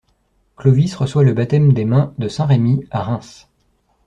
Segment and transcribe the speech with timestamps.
[0.57, 3.47] Clovis reçoit le baptême des mains de saint Remi à Reims.